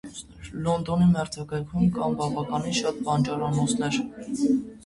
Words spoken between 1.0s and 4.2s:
մերձակայքում կան բավականին շատ բանջարանոցներ։